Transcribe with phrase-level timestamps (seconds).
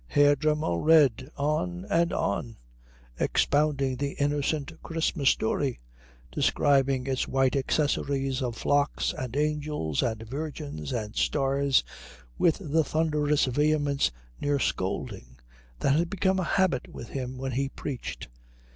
[0.07, 2.57] Herr Dremmel read on and on,
[3.19, 5.79] expounding the innocent Christmas story,
[6.31, 11.83] describing its white accessories of flocks and angels and virgins and stars
[12.39, 14.09] with the thunderous vehemence
[14.39, 15.37] near scolding
[15.81, 18.27] that had become a habit with him when he preached.